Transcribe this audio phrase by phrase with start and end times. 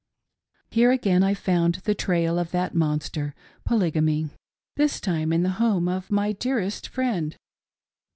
[0.71, 3.35] Here again I found the trail of that monster—
[3.67, 4.31] Polygamy.
[4.75, 7.37] This time in the home' of my dearest friend.